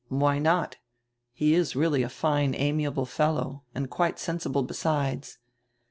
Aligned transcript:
"Why 0.09 0.39
not? 0.39 0.77
He 1.31 1.53
is 1.53 1.75
really 1.75 2.01
a 2.01 2.09
fine 2.09 2.55
amiable 2.55 3.05
fellow 3.05 3.65
and 3.75 3.87
quite 3.87 4.17
sensible, 4.17 4.63
besides." 4.63 5.37